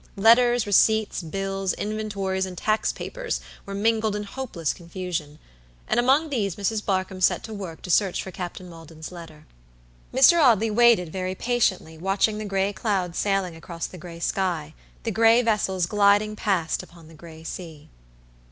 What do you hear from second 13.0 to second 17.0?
sailing across the gray sky, the gray vessels gliding past